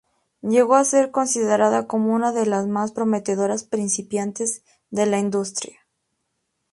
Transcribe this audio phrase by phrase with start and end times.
[0.41, 5.77] Llegó a ser considerada como una de las más prometedoras principiantes de la industria.